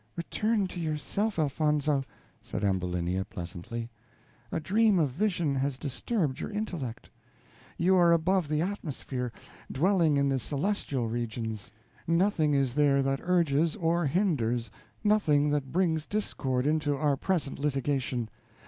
[0.15, 2.03] "Return to your self, Elfonzo,"
[2.41, 3.91] said Ambulinia, pleasantly;
[4.51, 7.07] "a dream of vision has disturbed your intellect;
[7.77, 9.31] you are above the atmosphere,
[9.71, 11.71] dwelling in the celestial regions;
[12.07, 14.71] nothing is there that urges or hinders,
[15.03, 18.27] nothing that brings discord into our present litigation.